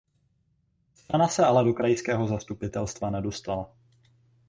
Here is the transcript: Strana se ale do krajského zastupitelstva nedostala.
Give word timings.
Strana 0.93 1.27
se 1.29 1.43
ale 1.45 1.63
do 1.63 1.73
krajského 1.73 2.27
zastupitelstva 2.27 3.09
nedostala. 3.09 3.71